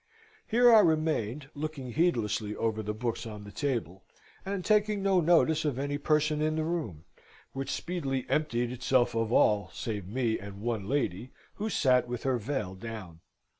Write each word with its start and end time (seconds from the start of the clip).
Here 0.47 0.73
I 0.73 0.79
remained, 0.79 1.51
looking 1.53 1.91
heedlessly 1.93 2.55
over 2.55 2.81
the 2.81 2.91
books 2.95 3.27
on 3.27 3.43
the 3.43 3.51
table 3.51 4.03
and 4.43 4.65
taking 4.65 5.03
no 5.03 5.21
notice 5.21 5.63
of 5.63 5.77
any 5.77 5.99
person 5.99 6.41
in 6.41 6.55
the 6.55 6.63
room, 6.63 7.05
which 7.53 7.69
speedily 7.69 8.25
emptied 8.27 8.71
itself 8.71 9.13
of 9.13 9.31
all, 9.31 9.69
save 9.71 10.07
me 10.07 10.39
and 10.39 10.59
one 10.59 10.85
lady 10.89 11.33
who 11.57 11.69
sate 11.69 12.07
with 12.07 12.23
her 12.23 12.39
veil 12.39 12.73
down. 12.73 13.19